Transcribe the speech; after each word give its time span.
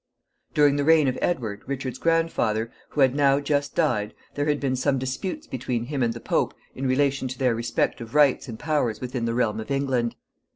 During 0.55 0.77
the 0.77 0.83
reign 0.83 1.07
of 1.07 1.15
Edward, 1.21 1.61
Richard's 1.67 1.99
grandfather, 1.99 2.71
who 2.89 3.01
had 3.01 3.13
now 3.13 3.39
just 3.39 3.75
died, 3.75 4.15
there 4.33 4.47
had 4.47 4.59
been 4.59 4.75
some 4.75 4.97
disputes 4.97 5.45
between 5.45 5.83
him 5.83 6.01
and 6.01 6.11
the 6.15 6.19
Pope 6.19 6.55
in 6.73 6.87
relation 6.87 7.27
to 7.27 7.37
their 7.37 7.53
respective 7.53 8.15
rights 8.15 8.47
and 8.47 8.57
powers 8.57 8.99
within 8.99 9.25
the 9.25 9.35
realm 9.35 9.59
of 9.59 9.69
England. 9.69 10.15